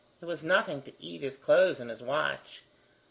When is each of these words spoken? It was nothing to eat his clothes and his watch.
It 0.19 0.25
was 0.25 0.43
nothing 0.43 0.81
to 0.81 0.93
eat 0.97 1.21
his 1.21 1.37
clothes 1.37 1.79
and 1.79 1.91
his 1.91 2.01
watch. 2.01 2.63